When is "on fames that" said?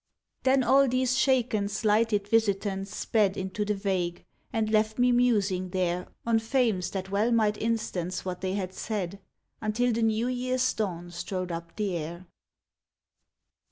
6.25-7.11